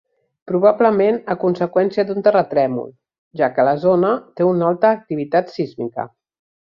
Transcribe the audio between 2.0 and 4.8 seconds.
d'un terratrèmol, ja que la zona té una